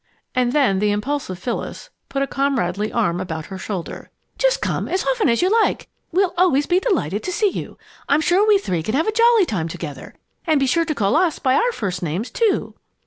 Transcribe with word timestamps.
And 0.33 0.51
then 0.51 0.79
the 0.79 0.89
impulsive 0.89 1.37
Phyllis 1.37 1.91
put 2.09 2.23
a 2.23 2.25
comradely 2.25 2.91
arm 2.91 3.21
about 3.21 3.45
her 3.53 3.59
shoulder. 3.59 4.09
"Just 4.39 4.59
come 4.59 4.87
as 4.87 5.05
often 5.05 5.29
as 5.29 5.43
you 5.43 5.51
like. 5.61 5.89
We'll 6.11 6.33
always 6.39 6.65
be 6.65 6.79
delighted 6.79 7.21
to 7.21 7.31
see 7.31 7.49
you. 7.49 7.77
I'm 8.09 8.21
sure 8.21 8.43
we 8.47 8.57
three 8.57 8.81
can 8.81 8.95
have 8.95 9.05
a 9.07 9.11
jolly 9.11 9.45
time 9.45 9.67
together. 9.67 10.15
And 10.47 10.59
be 10.59 10.65
sure 10.65 10.85
to 10.85 10.95
call 10.95 11.15
us 11.15 11.37
by 11.37 11.53
our 11.53 11.71
first 11.71 12.01
names, 12.01 12.31
too." 12.31 12.73